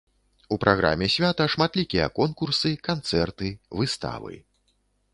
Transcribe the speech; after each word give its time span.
У 0.53 0.55
праграме 0.63 1.09
свята 1.15 1.47
шматлікія 1.57 2.07
конкурсы, 2.19 2.75
канцэрты, 2.91 3.55
выставы. 3.83 4.33